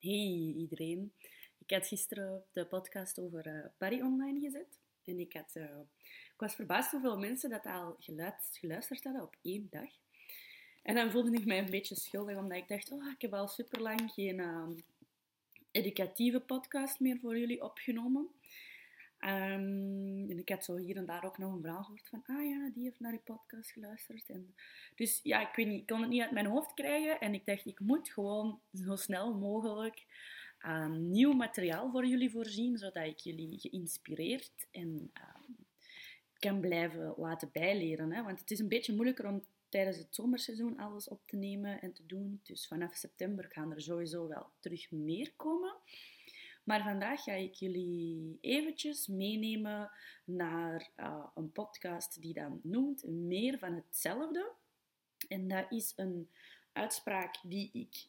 [0.00, 1.12] Hey iedereen.
[1.58, 4.78] Ik had gisteren de podcast over uh, online gezet.
[5.04, 7.96] En ik, had, uh, ik was verbaasd hoeveel mensen dat al
[8.50, 9.88] geluisterd hadden op één dag.
[10.82, 13.48] En dan voelde ik mij een beetje schuldig, omdat ik dacht, oh, ik heb al
[13.48, 14.68] super lang geen uh,
[15.70, 18.28] educatieve podcast meer voor jullie opgenomen.
[19.20, 22.48] Um, en ik had zo hier en daar ook nog een verhaal gehoord van, ah
[22.48, 24.28] ja, die heeft naar die podcast geluisterd.
[24.28, 24.54] En
[24.94, 27.20] dus ja, ik weet niet, ik kon het niet uit mijn hoofd krijgen.
[27.20, 30.06] En ik dacht, ik moet gewoon zo snel mogelijk
[30.66, 35.56] um, nieuw materiaal voor jullie voorzien, zodat ik jullie geïnspireerd en um,
[36.38, 38.12] kan blijven laten bijleren.
[38.12, 38.22] Hè?
[38.22, 41.92] Want het is een beetje moeilijker om tijdens het zomerseizoen alles op te nemen en
[41.92, 42.40] te doen.
[42.42, 45.74] Dus vanaf september gaan er sowieso wel terug meer komen.
[46.68, 49.90] Maar vandaag ga ik jullie eventjes meenemen
[50.24, 54.52] naar uh, een podcast die dan noemt Meer van hetzelfde.
[55.28, 56.30] En dat is een
[56.72, 58.06] uitspraak die ik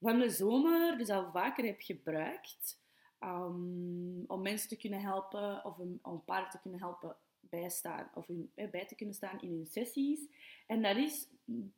[0.00, 2.80] van de zomer dus al vaker heb gebruikt.
[3.20, 7.16] Um, om mensen te kunnen helpen of om, om paarden te kunnen helpen
[7.50, 8.26] bijstaan of
[8.70, 10.20] bij te kunnen staan in hun sessies.
[10.66, 11.28] En dat is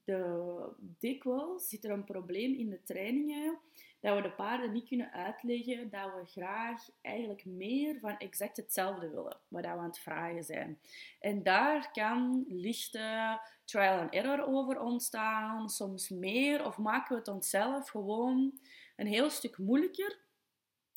[0.05, 3.59] de, dikwijls zit er een probleem in de trainingen
[4.01, 9.09] dat we de paarden niet kunnen uitleggen dat we graag eigenlijk meer van exact hetzelfde
[9.09, 10.81] willen, wat we aan het vragen zijn.
[11.21, 17.29] En daar kan lichte trial and error over ontstaan, soms meer, of maken we het
[17.29, 18.61] onszelf gewoon
[18.97, 20.19] een heel stuk moeilijker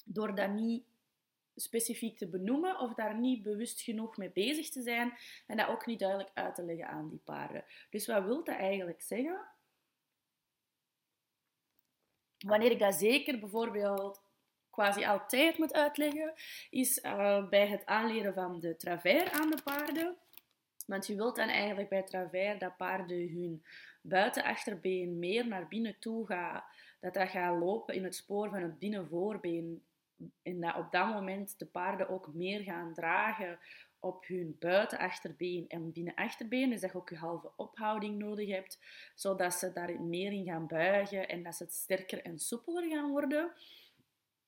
[0.05, 0.83] door dat niet
[1.55, 5.13] specifiek te benoemen of daar niet bewust genoeg mee bezig te zijn
[5.47, 7.65] en dat ook niet duidelijk uit te leggen aan die paarden.
[7.89, 9.41] Dus wat wil dat eigenlijk zeggen?
[12.37, 14.21] Wanneer ik dat zeker bijvoorbeeld
[14.69, 16.33] quasi altijd moet uitleggen,
[16.69, 20.17] is uh, bij het aanleren van de travers aan de paarden.
[20.85, 23.63] Want je wilt dan eigenlijk bij travers dat paarden hun
[24.01, 26.65] buitenachterbeen meer naar binnen toe gaat,
[26.99, 29.83] dat dat gaat lopen in het spoor van het binnenvoorbeen.
[30.41, 33.59] En dat op dat moment de paarden ook meer gaan dragen
[33.99, 36.69] op hun buitenachterbeen en binnenachterbeen.
[36.69, 38.79] Dus dat je ook je halve ophouding nodig hebt,
[39.15, 43.53] zodat ze daar meer in gaan buigen en dat ze sterker en soepeler gaan worden.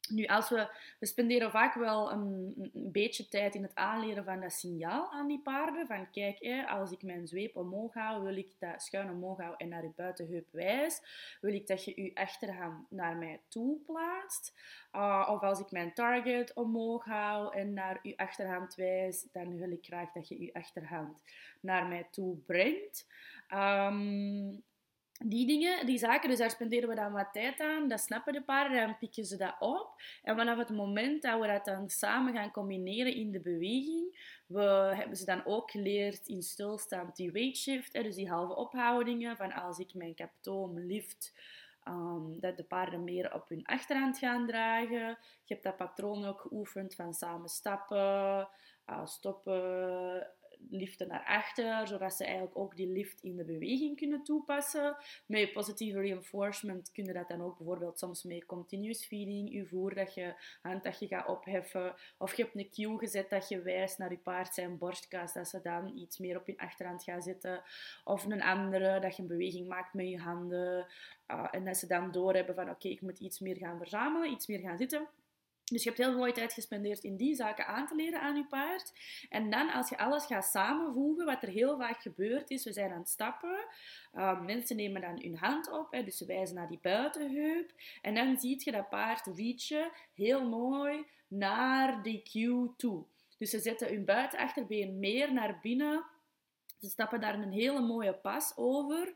[0.09, 0.67] Nu, als we,
[0.99, 5.27] we spenderen vaak wel een, een, beetje tijd in het aanleren van dat signaal aan
[5.27, 5.87] die paarden.
[5.87, 9.53] Van kijk, hè, als ik mijn zweep omhoog hou, wil ik dat schuin omhoog hou
[9.57, 11.01] en naar je buitenheup wijs.
[11.41, 14.53] Wil ik dat je je achterhand naar mij toe plaatst.
[14.93, 19.71] Uh, of als ik mijn target omhoog hou en naar je achterhand wijs, dan wil
[19.71, 21.17] ik graag dat je je achterhand
[21.59, 23.07] naar mij toe brengt.
[23.53, 24.63] Um,
[25.23, 27.87] die dingen, die zaken, dus daar spenderen we dan wat tijd aan.
[27.87, 30.01] Dat snappen de paarden, dan pikken ze dat op.
[30.23, 34.93] En vanaf het moment dat we dat dan samen gaan combineren in de beweging, we
[34.95, 39.53] hebben ze dan ook geleerd in stilstand die weight shift, dus die halve ophoudingen, van
[39.53, 41.33] als ik mijn kaptoom lift,
[41.87, 45.17] um, dat de paarden meer op hun achterhand gaan dragen.
[45.43, 48.47] Je hebt dat patroon ook geoefend van samen stappen,
[48.89, 50.27] uh, stoppen,
[50.69, 54.97] liften naar achter, zodat ze eigenlijk ook die lift in de beweging kunnen toepassen.
[55.25, 59.95] Met positieve reinforcement kun je dat dan ook bijvoorbeeld soms met continuous feeding, je voer
[59.95, 63.61] dat je hand dat je gaat opheffen, of je hebt een cue gezet dat je
[63.61, 67.21] wijst naar je paard zijn borstkas, dat ze dan iets meer op je achterhand gaan
[67.21, 67.61] zitten,
[68.03, 70.87] of een andere, dat je een beweging maakt met je handen,
[71.27, 74.47] uh, en dat ze dan doorhebben van oké, ik moet iets meer gaan verzamelen, iets
[74.47, 75.07] meer gaan zitten.
[75.71, 78.45] Dus je hebt heel veel tijd gespendeerd in die zaken aan te leren aan je
[78.45, 78.93] paard.
[79.29, 82.91] En dan, als je alles gaat samenvoegen, wat er heel vaak gebeurt is, we zijn
[82.91, 83.65] aan het stappen.
[84.13, 87.71] Uh, mensen nemen dan hun hand op, hè, dus ze wijzen naar die buitenheup.
[88.01, 93.05] En dan zie je dat paard reachen heel mooi naar die cue toe.
[93.37, 96.05] Dus ze zetten hun buitenachterbeen meer naar binnen.
[96.79, 99.13] Ze stappen daar een hele mooie pas over.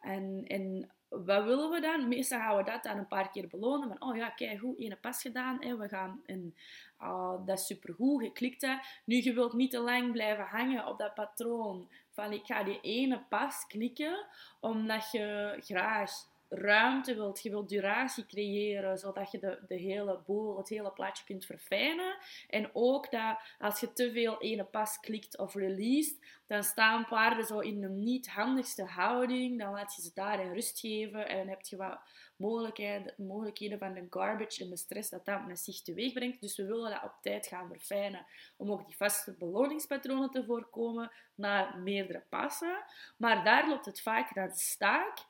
[0.00, 2.08] En, en wat willen we dan?
[2.08, 3.88] Meestal gaan we dat dan een paar keer belonen.
[3.88, 5.56] Van, oh ja, kijk, goed, ene pas gedaan.
[5.60, 5.76] Hè.
[5.76, 6.54] We gaan en,
[7.02, 8.66] uh, dat is supergoed, je klikt.
[9.04, 12.80] Nu, je wilt niet te lang blijven hangen op dat patroon van ik ga die
[12.80, 14.26] ene pas klikken,
[14.60, 16.10] omdat je graag
[16.48, 21.24] ruimte wilt, je wilt duratie creëren, zodat je de, de hele boel, het hele plaatje
[21.24, 22.16] kunt verfijnen.
[22.48, 27.44] En ook dat als je te veel ene pas klikt of released, dan staan paarden
[27.44, 29.58] zo in de niet handigste houding.
[29.58, 31.98] Dan laat je ze daar in rust geven en dan heb je wat
[32.36, 36.40] mogelijkheden, mogelijkheden van de garbage en de stress dat dat met zich teweeg brengt.
[36.40, 38.26] Dus we willen dat op tijd gaan verfijnen
[38.56, 42.84] om ook die vaste beloningspatronen te voorkomen naar meerdere passen.
[43.16, 45.24] Maar daar loopt het vaak naar de staak.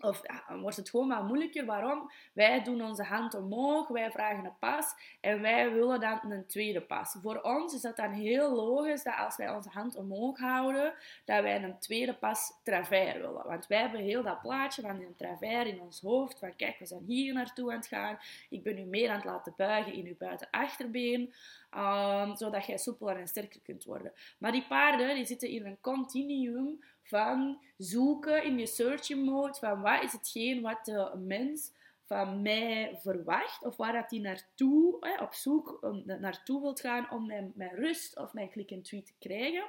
[0.00, 0.22] Of
[0.60, 1.64] wordt het gewoon maar moeilijker.
[1.64, 2.10] Waarom?
[2.32, 6.80] Wij doen onze hand omhoog, wij vragen een pas en wij willen dan een tweede
[6.80, 7.16] pas.
[7.22, 10.94] Voor ons is dat dan heel logisch dat als wij onze hand omhoog houden,
[11.24, 13.46] dat wij een tweede pas travers willen.
[13.46, 16.38] Want wij hebben heel dat plaatje van een travers in ons hoofd.
[16.38, 18.18] Van kijk, we zijn hier naartoe aan het gaan.
[18.50, 21.32] Ik ben u meer aan het laten buigen in uw buitenachterbeen.
[21.76, 24.12] Um, zodat jij soepeler en sterker kunt worden.
[24.38, 29.80] Maar die paarden die zitten in een continuum van zoeken in je searching mode van
[29.80, 31.72] wat is hetgeen wat de mens
[32.06, 37.26] van mij verwacht of waar dat hij naartoe, hè, op zoek naartoe wilt gaan om
[37.26, 39.64] mijn, mijn rust of mijn click and tweet te krijgen.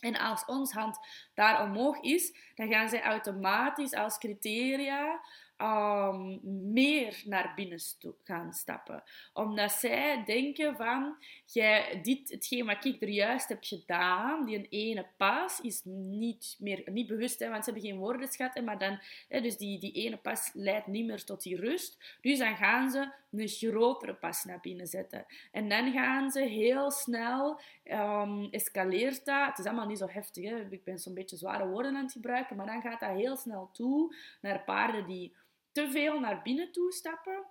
[0.00, 0.98] En als ons hand
[1.34, 5.20] daar omhoog is, dan gaan zij automatisch als criteria
[5.58, 6.40] um,
[6.72, 7.78] meer naar binnen
[8.24, 9.02] gaan stappen.
[9.32, 11.16] Omdat zij denken van,
[11.46, 16.82] jij, dit, hetgeen wat ik er juist heb gedaan, die ene pas, is niet meer,
[16.90, 20.16] niet bewust, hè, want ze hebben geen woordenschat, maar dan, hè, dus die, die ene
[20.16, 22.18] pas leidt niet meer tot die rust.
[22.20, 25.26] Dus dan gaan ze een grotere pas naar binnen zetten.
[25.52, 30.44] En dan gaan ze heel snel, um, escaleert dat, het is allemaal niet zo heftig,
[30.44, 30.70] hè?
[30.70, 33.70] ik ben zo'n beetje zware woorden aan het gebruiken, maar dan gaat dat heel snel
[33.72, 35.34] toe naar paarden die
[35.74, 37.46] te veel naar binnen toe stappen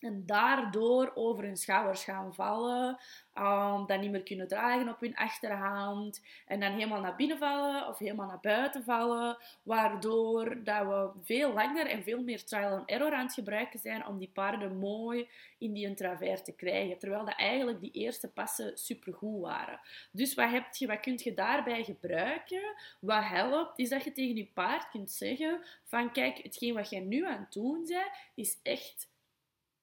[0.00, 2.98] en daardoor over hun schouders gaan vallen,
[3.34, 7.88] um, dan niet meer kunnen dragen op hun achterhand en dan helemaal naar binnen vallen
[7.88, 12.90] of helemaal naar buiten vallen, waardoor dat we veel langer en veel meer trial and
[12.90, 15.28] error aan het gebruiken zijn om die paarden mooi
[15.58, 19.80] in die travers te krijgen, terwijl dat eigenlijk die eerste passen supergoed waren.
[20.12, 22.74] Dus wat, heb je, wat kun je daarbij gebruiken?
[23.00, 27.00] Wat helpt, is dat je tegen je paard kunt zeggen van kijk, hetgeen wat jij
[27.00, 29.08] nu aan het doen bent, is echt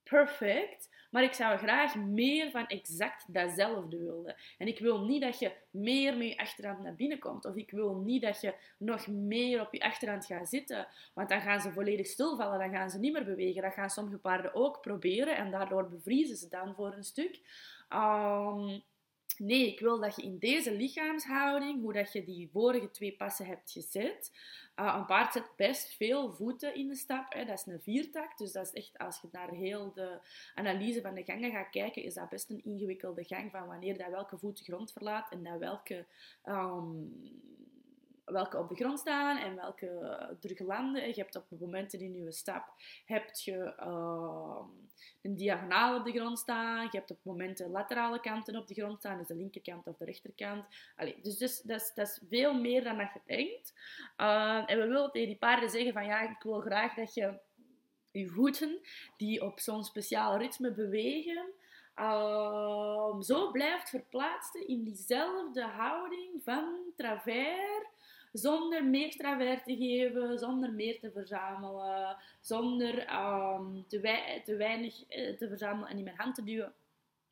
[0.10, 0.90] perfect.
[1.12, 4.36] Maar ik zou graag meer van exact datzelfde willen.
[4.58, 7.46] En ik wil niet dat je meer met je achterhand naar binnen komt.
[7.46, 10.88] Of ik wil niet dat je nog meer op je achterhand gaat zitten.
[11.14, 12.60] Want dan gaan ze volledig stilvallen.
[12.60, 13.62] Dan gaan ze niet meer bewegen.
[13.62, 15.36] Dat gaan sommige paarden ook proberen.
[15.38, 17.40] En daardoor bevriezen ze dan voor een stuk.
[17.90, 18.84] Um,
[19.40, 23.46] Nee, ik wil dat je in deze lichaamshouding, hoe dat je die vorige twee passen
[23.46, 24.32] hebt gezet,
[24.80, 27.34] uh, een paard zet best veel voeten in de stap.
[27.34, 27.46] Hè.
[27.46, 30.20] Dat is een viertak, dus dat is echt, als je naar heel de
[30.56, 34.10] analyse van de gangen gaat kijken, is dat best een ingewikkelde gang van wanneer dat
[34.10, 36.06] welke voet de grond verlaat en dat welke
[36.46, 37.14] um,
[38.26, 41.08] welke op de grond staan en welke terug landen.
[41.08, 42.66] Je hebt op momenten in je stap
[43.06, 43.74] heb je
[45.22, 46.82] een diagonaal op de grond staan.
[46.84, 50.06] Je hebt op momenten laterale kanten op de grond staan, dus de linkerkant of de
[50.06, 50.66] rechterkant.
[51.22, 53.74] Dus, dus dat, is, dat is veel meer dan dat je denkt.
[54.18, 57.40] Uh, en we willen tegen die paarden zeggen van ja, ik wil graag dat je
[58.12, 58.80] je voeten,
[59.18, 61.46] die op zo'n speciaal ritme bewegen,
[62.00, 67.94] uh, zo blijft verplaatst in diezelfde houding van travers
[68.38, 75.38] zonder meer travers te geven, zonder meer te verzamelen, zonder um, te, te, weinig eh,
[75.38, 76.74] te verzamelen en in mijn hand te duwen.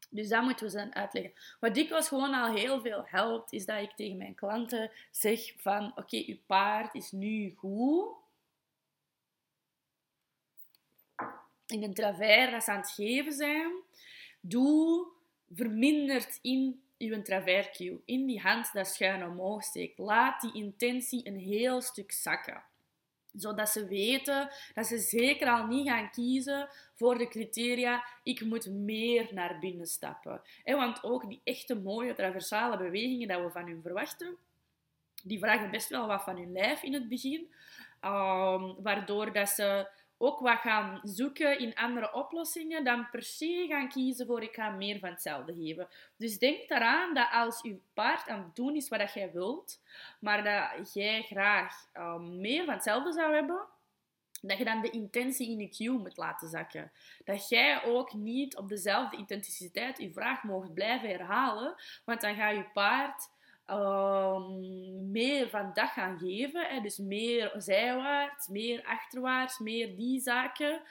[0.10, 1.34] Dus dat moeten we dan uitleggen.
[1.60, 5.92] Wat dikwijls gewoon al heel veel helpt, is dat ik tegen mijn klanten zeg van,
[5.96, 8.16] oké, uw paard is nu goed.
[11.68, 13.72] In een travers dat ze aan het geven zijn,
[14.40, 15.08] doe
[15.54, 19.98] verminderd in uw traverscue in die hand dat schuin omhoog steekt.
[19.98, 22.64] Laat die intentie een heel stuk zakken
[23.34, 28.70] zodat ze weten dat ze zeker al niet gaan kiezen voor de criteria ik moet
[28.70, 30.42] meer naar binnen stappen.
[30.64, 34.38] Want ook die echte mooie traversale bewegingen dat we van hun verwachten,
[35.24, 37.54] die vragen best wel wat van hun lijf in het begin.
[38.02, 39.88] Um, waardoor dat ze
[40.18, 44.70] ook wat gaan zoeken in andere oplossingen, dan per se gaan kiezen voor ik ga
[44.70, 45.88] meer van hetzelfde geven.
[46.18, 49.82] Dus denk eraan dat als je paard aan het doen is wat jij wilt,
[50.20, 53.68] maar dat jij graag uh, meer van hetzelfde zou hebben,
[54.42, 56.92] dat je dan de intentie in je cue moet laten zakken.
[57.24, 62.56] Dat jij ook niet op dezelfde intensiteit je vraag mocht blijven herhalen, want dan gaat
[62.56, 63.30] je paard
[63.68, 66.66] um, meer van dag gaan geven.
[66.68, 66.82] Hè?
[66.82, 70.82] Dus meer zijwaarts, meer achterwaarts, meer die zaken.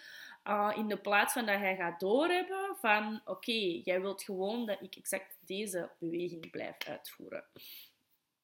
[0.49, 4.81] Uh, in de plaats van dat hij gaat doorhebben van oké, jij wilt gewoon dat
[4.81, 7.45] ik exact deze beweging blijf uitvoeren.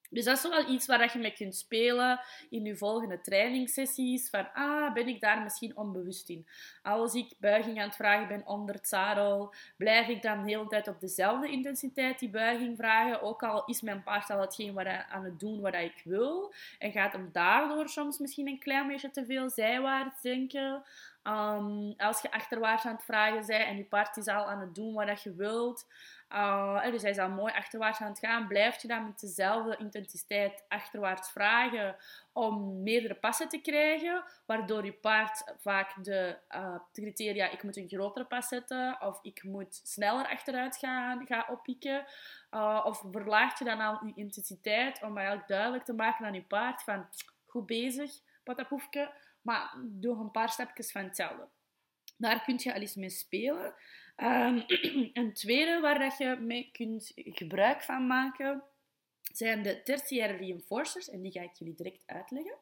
[0.09, 4.29] Dus dat is wel iets waar je mee kunt spelen in je volgende trainingssessies.
[4.29, 6.47] Van, ah, ben ik daar misschien onbewust in?
[6.83, 10.67] Als ik buiging aan het vragen ben onder het zadel, blijf ik dan de hele
[10.67, 13.21] tijd op dezelfde intensiteit die buiging vragen?
[13.21, 16.53] Ook al is mijn paard al hetgeen wat aan het doen wat ik wil.
[16.79, 20.83] En gaat hem daardoor soms misschien een klein beetje te veel zijwaarts denken.
[21.23, 24.75] Um, als je achterwaarts aan het vragen bent en je paard is al aan het
[24.75, 25.87] doen wat je wilt,
[26.29, 29.77] uh, dus hij is al mooi achterwaarts aan het gaan, blijf je dan met dezelfde
[29.77, 31.95] intensiteit achterwaarts vragen
[32.33, 37.89] om meerdere passen te krijgen, waardoor je paard vaak de, uh, criteria ik moet een
[37.89, 42.05] grotere pas zetten of ik moet sneller achteruit gaan, gaan oppikken.
[42.51, 46.43] Uh, of verlaag je dan al je intensiteit om eigenlijk duidelijk te maken aan je
[46.43, 47.07] paard van
[47.45, 48.11] goed bezig,
[48.43, 49.11] patapoefje,
[49.49, 51.47] maar doe een paar stapjes van hetzelfde.
[52.17, 53.75] Daar kun je al eens mee spelen.
[54.17, 54.63] Um,
[55.19, 58.63] een tweede waar dat je mee kunt gebruik van maken,
[59.21, 61.09] zijn de tertiaire reinforcers.
[61.09, 62.57] En die ga ik jullie direct uitleggen.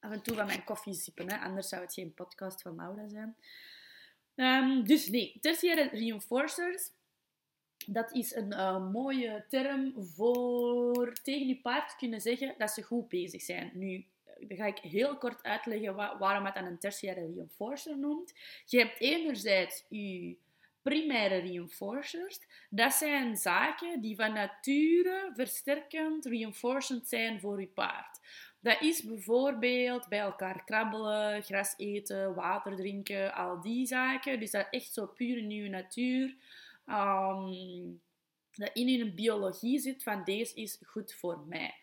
[0.00, 1.38] Af en toe van mijn koffie zippen, hè?
[1.38, 3.36] anders zou het geen podcast van Laura zijn.
[4.34, 6.90] Um, dus nee, tertiaire reinforcers
[7.86, 13.08] dat is een uh, mooie term voor tegen je paard kunnen zeggen dat ze goed
[13.08, 13.70] bezig zijn.
[13.74, 18.34] Nu, eh, ga ik heel kort uitleggen waarom het dan een tertiaire reinforcer noemt.
[18.66, 20.36] Je hebt enerzijds je
[20.82, 22.38] primaire reinforcers.
[22.70, 28.20] Dat zijn zaken die van nature versterkend, reinforcend zijn voor je paard.
[28.60, 34.40] Dat is bijvoorbeeld bij elkaar krabbelen, gras eten, water drinken, al die zaken.
[34.40, 36.34] Dus dat echt zo puur je natuur
[36.86, 38.00] um,
[38.52, 41.74] dat in hun biologie zit van deze is goed voor mij.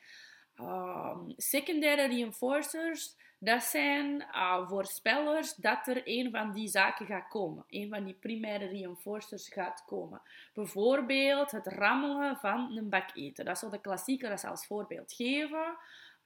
[0.56, 7.64] Um, reinforcers, dat zijn uh, voorspellers dat er een van die zaken gaat komen.
[7.68, 10.22] Een van die primaire reinforcers gaat komen.
[10.54, 13.46] Bijvoorbeeld het rammelen van een bak eten.
[13.46, 15.78] Dat zal de klassieker dat als voorbeeld geven.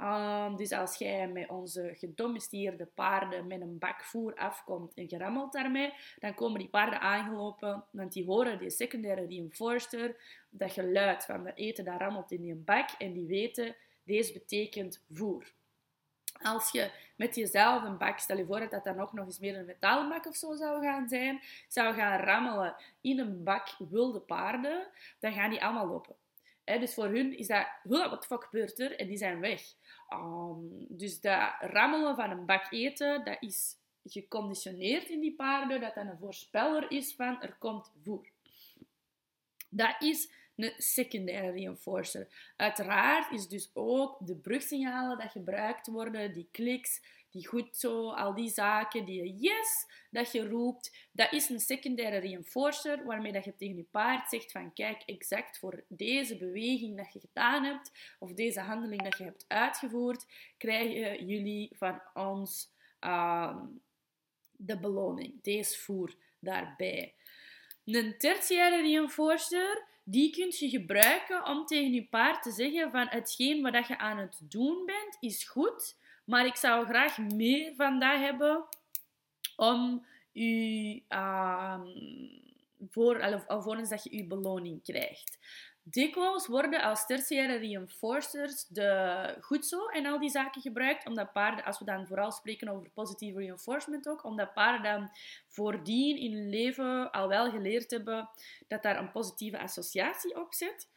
[0.01, 5.17] Um, dus als jij met onze gedomesticeerde paarden met een bak voer afkomt en je
[5.17, 10.15] rammelt daarmee, dan komen die paarden aangelopen, want die horen die secundaire reinforcer,
[10.49, 15.03] dat geluid van de eten dat rammelt in die bak en die weten, deze betekent
[15.11, 15.53] voer.
[16.41, 19.39] Als je met jezelf een bak, stel je voor dat dat dan ook nog eens
[19.39, 23.67] meer een metalen bak of zo zou gaan zijn, zou gaan rammelen in een bak
[23.89, 24.87] wilde paarden,
[25.19, 26.15] dan gaan die allemaal lopen.
[26.63, 28.99] dus voor hun is dat, wat fuck gebeurt er?
[28.99, 29.61] En die zijn weg.
[30.09, 35.95] Um, dus dat rammelen van een bak eten, dat is geconditioneerd in die paarden, dat
[35.95, 38.27] dat een voorspeller is van er komt voer.
[39.69, 42.51] Dat is een secundaire reinforcer.
[42.55, 48.33] Uiteraard is dus ook de brugsignalen dat gebruikt worden, die kliks, die goed zo, al
[48.33, 53.55] die zaken, die yes dat je roept, dat is een secundaire reinforcer waarmee dat je
[53.55, 58.33] tegen je paard zegt van kijk, exact voor deze beweging dat je gedaan hebt of
[58.33, 60.25] deze handeling dat je hebt uitgevoerd,
[60.57, 62.69] krijgen jullie van ons
[63.01, 63.57] uh,
[64.51, 67.13] de beloning, deze voer daarbij.
[67.85, 73.61] Een tertiaire reinforcer, die kun je gebruiken om tegen je paard te zeggen van hetgeen
[73.61, 78.19] wat je aan het doen bent, is goed, maar ik zou graag meer van dat
[78.19, 78.65] hebben
[79.55, 81.81] om u, uh,
[82.89, 85.37] voor, alvorens dat je je beloning krijgt.
[85.89, 91.65] Dikwijls worden als tertiaire reinforcers de goed zo en al die zaken gebruikt, omdat paarden,
[91.65, 95.09] als we dan vooral spreken over positieve reinforcement ook, omdat paarden dan
[95.47, 98.29] voordien in hun leven al wel geleerd hebben
[98.67, 100.89] dat daar een positieve associatie op zit.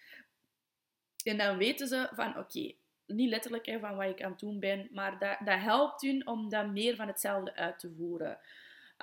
[1.22, 2.72] En dan weten ze van oké,
[3.06, 6.48] niet letterlijk van wat ik aan het doen ben, maar dat, dat helpt hun om
[6.48, 8.38] dan meer van hetzelfde uit te voeren.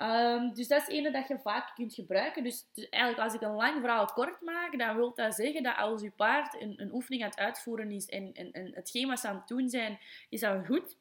[0.02, 2.44] Um, dus dat is ene dat je vaak kunt gebruiken.
[2.44, 5.76] Dus, dus, eigenlijk als ik een lang verhaal kort maak, dan wil dat zeggen dat
[5.76, 9.20] als je paard een, een oefening aan het uitvoeren is en, en, en hetgeen wat
[9.20, 10.96] ze aan het doen zijn, is dat goed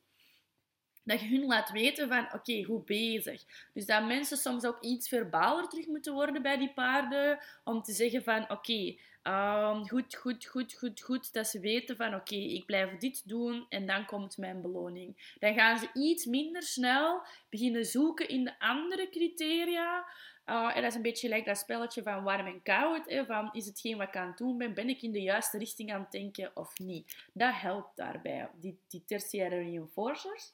[1.07, 3.43] dat je hun laat weten van, oké, goed bezig.
[3.73, 7.93] Dus dat mensen soms ook iets verbaler terug moeten worden bij die paarden, om te
[7.93, 8.95] zeggen van, oké,
[9.27, 11.33] um, goed, goed, goed, goed, goed.
[11.33, 15.35] Dat ze weten van, oké, ik blijf dit doen en dan komt mijn beloning.
[15.39, 20.05] Dan gaan ze iets minder snel beginnen zoeken in de andere criteria.
[20.45, 23.09] Uh, en dat is een beetje gelijk dat spelletje van warm en koud.
[23.09, 25.57] Hè, van, is hetgeen wat ik aan het doen ben, ben ik in de juiste
[25.57, 27.15] richting aan het denken of niet?
[27.33, 30.53] Dat helpt daarbij, die, die tertiaire reinforcers.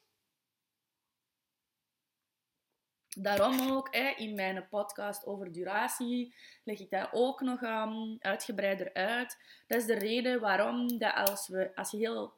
[3.16, 9.38] Daarom ook in mijn podcast over duratie leg ik dat ook nog um, uitgebreider uit.
[9.68, 12.34] Dat is de reden waarom dat als, we, als je heel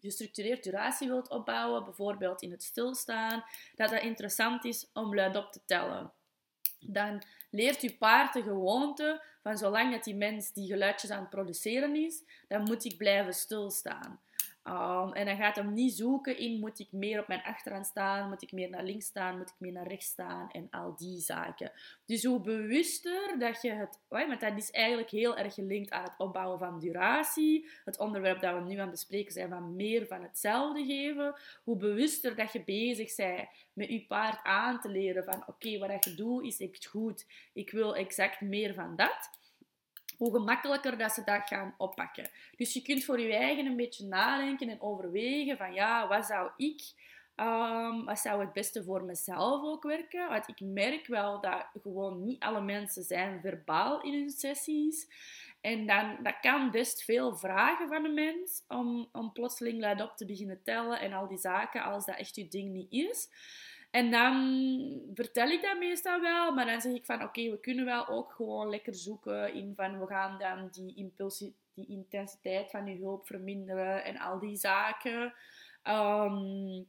[0.00, 5.60] gestructureerd duratie wilt opbouwen, bijvoorbeeld in het stilstaan, dat dat interessant is om luidop te
[5.64, 6.12] tellen.
[6.80, 11.30] Dan leert je paard de gewoonte van zolang dat die mens die geluidjes aan het
[11.30, 14.20] produceren is, dan moet ik blijven stilstaan.
[14.64, 18.28] Um, en dan gaat hem niet zoeken in, moet ik meer op mijn achterhand staan,
[18.28, 21.20] moet ik meer naar links staan, moet ik meer naar rechts staan en al die
[21.20, 21.72] zaken.
[22.06, 26.14] Dus hoe bewuster dat je het, want dat is eigenlijk heel erg gelinkt aan het
[26.18, 30.22] opbouwen van duratie, het onderwerp dat we nu aan het bespreken zijn van meer van
[30.22, 35.44] hetzelfde geven, hoe bewuster dat je bezig bent met je paard aan te leren van
[35.46, 39.30] oké, wat je doet is echt goed, ik wil exact meer van dat
[40.22, 42.30] hoe gemakkelijker dat ze dat gaan oppakken.
[42.56, 46.50] Dus je kunt voor je eigen een beetje nadenken en overwegen van ja, wat zou
[46.56, 46.82] ik,
[47.36, 50.28] um, wat zou het beste voor mezelf ook werken?
[50.28, 55.06] Want ik merk wel dat gewoon niet alle mensen zijn verbaal in hun sessies.
[55.60, 60.16] En dan, dat kan best veel vragen van een mens om, om plotseling luid op
[60.16, 63.28] te beginnen tellen en al die zaken als dat echt je ding niet is.
[63.92, 64.34] En dan
[65.14, 68.32] vertel ik dat meestal wel, maar dan zeg ik van oké, we kunnen wel ook
[68.32, 73.26] gewoon lekker zoeken in van we gaan dan die, impulsie, die intensiteit van je hulp
[73.26, 75.34] verminderen en al die zaken.
[75.88, 76.86] Um,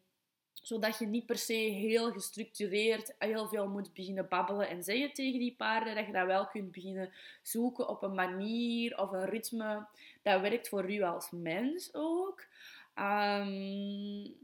[0.53, 5.39] zodat je niet per se heel gestructureerd heel veel moet beginnen babbelen en zeggen tegen
[5.39, 5.95] die paarden.
[5.95, 9.85] Dat je dat wel kunt beginnen zoeken op een manier of een ritme
[10.21, 12.45] dat werkt voor u als mens ook.
[12.95, 14.42] Um,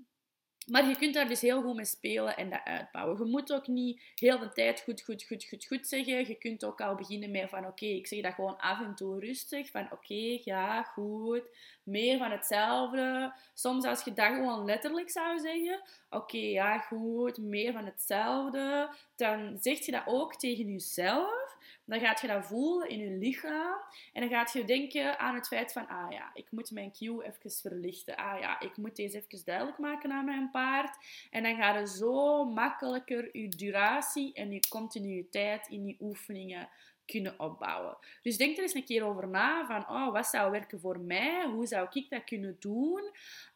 [0.69, 3.17] maar je kunt daar dus heel goed mee spelen en dat uitbouwen.
[3.17, 6.27] Je moet ook niet heel de tijd goed, goed, goed, goed, goed zeggen.
[6.27, 9.19] Je kunt ook al beginnen met van oké, ik zeg dat gewoon af en toe
[9.19, 9.69] rustig.
[9.69, 11.43] Van oké, ja, goed.
[11.89, 13.33] Meer van hetzelfde.
[13.53, 15.81] Soms als je dat gewoon letterlijk zou zeggen.
[16.09, 17.37] Oké, ja, goed.
[17.37, 18.89] Meer van hetzelfde.
[19.15, 21.57] Dan zeg je dat ook tegen jezelf
[21.89, 23.77] dan gaat je dat voelen in je lichaam.
[24.13, 27.23] En dan gaat je denken aan het feit van, ah ja, ik moet mijn cue
[27.23, 28.15] even verlichten.
[28.15, 30.97] Ah ja, ik moet deze even duidelijk maken aan mijn paard.
[31.29, 36.69] En dan gaat je zo makkelijker je duratie en je continuïteit in je oefeningen
[37.09, 37.97] kunnen opbouwen.
[38.21, 41.45] Dus denk er eens een keer over na van oh, wat zou werken voor mij?
[41.45, 43.03] Hoe zou ik dat kunnen doen?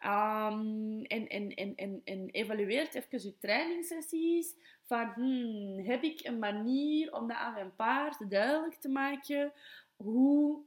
[0.05, 6.39] Um, en, en, en, en, en evalueert even je trainingssessies van hmm, heb ik een
[6.39, 9.53] manier om dat aan mijn paard duidelijk te maken
[9.95, 10.61] hoe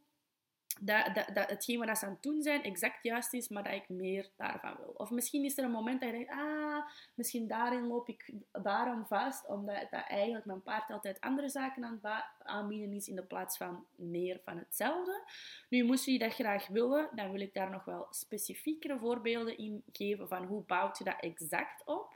[0.81, 3.73] dat, dat, dat hetgeen wat ze aan het doen zijn exact juist is, maar dat
[3.73, 4.95] ik meer daarvan wil.
[4.97, 9.07] Of misschien is er een moment dat je denkt, ah, misschien daarin loop ik daarom
[9.07, 12.01] vast, omdat dat eigenlijk mijn paard altijd andere zaken aan
[12.39, 15.25] aanbieden is in de plaats van meer van hetzelfde.
[15.69, 19.83] Nu, moest je dat graag willen, dan wil ik daar nog wel specifiekere voorbeelden in
[19.93, 22.16] geven van hoe bouwt je dat exact op.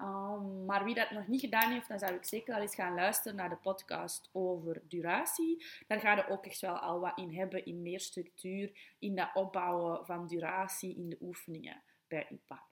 [0.00, 2.94] Um, maar wie dat nog niet gedaan heeft, dan zou ik zeker al eens gaan
[2.94, 5.64] luisteren naar de podcast over duratie.
[5.86, 9.30] Daar ga je ook echt wel al wat in hebben, in meer structuur, in dat
[9.34, 12.62] opbouwen van duratie in de oefeningen bij uw paard.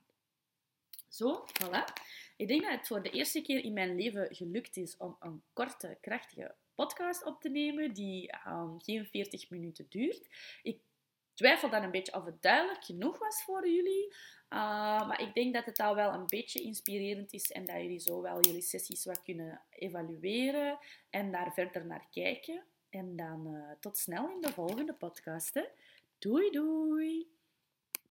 [1.09, 1.85] Zo, voilà.
[2.37, 5.43] Ik denk dat het voor de eerste keer in mijn leven gelukt is om een
[5.53, 10.29] korte, krachtige podcast op te nemen die um, geen 40 minuten duurt.
[10.63, 10.81] Ik
[11.37, 14.15] twijfel dan een beetje of het duidelijk genoeg was voor jullie.
[14.49, 17.99] Uh, maar ik denk dat het al wel een beetje inspirerend is en dat jullie
[17.99, 20.79] zo wel jullie sessies wat kunnen evalueren
[21.11, 22.65] en daar verder naar kijken.
[22.91, 25.55] En dan uh, tot snel in de volgende podcast.
[25.55, 25.65] Hè.
[26.19, 27.35] Doei doei!